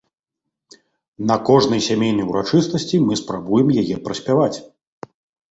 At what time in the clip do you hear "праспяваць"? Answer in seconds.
4.09-4.57